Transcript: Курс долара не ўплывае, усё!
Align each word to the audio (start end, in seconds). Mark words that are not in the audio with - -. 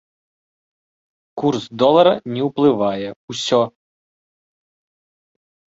Курс 1.43 1.63
долара 1.83 2.13
не 2.33 2.41
ўплывае, 2.49 3.09
усё! 3.35 3.61